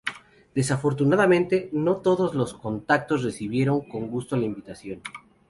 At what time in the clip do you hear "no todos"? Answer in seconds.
1.73-2.33